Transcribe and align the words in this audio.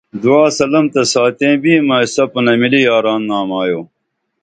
دعا 0.23 0.45
سلم 0.57 0.85
تہ 0.93 1.01
ساتیں 1.13 1.55
بیمہ 1.61 1.97
سپُنہ 2.13 2.53
مِلی 2.59 2.81
یاران 2.87 3.21
نامایو 3.29 3.81